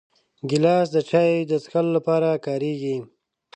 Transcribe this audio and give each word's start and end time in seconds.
ګیلاس 0.49 0.87
د 0.95 0.97
چایو 1.09 1.47
د 1.49 1.53
څښلو 1.63 1.91
لپاره 1.97 2.29
کارېږي. 2.45 2.97